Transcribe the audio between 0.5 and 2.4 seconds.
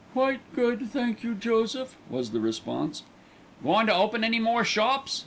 good, thank you, Joseph," was the